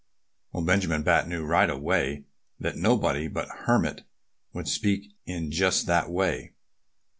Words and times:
Well, 0.51 0.63
Benjamin 0.63 1.03
Bat 1.03 1.27
knew 1.27 1.45
right 1.45 1.69
away 1.69 2.23
that 2.59 2.75
nobody 2.75 3.27
but 3.27 3.49
the 3.49 3.53
Hermit 3.65 4.01
would 4.51 4.67
speak 4.67 5.11
in 5.27 5.51
just 5.51 5.85
that 5.85 6.09
way. 6.09 6.53